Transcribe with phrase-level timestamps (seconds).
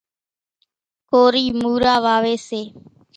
[1.09, 2.61] ڪورِي مورا واويَ سي۔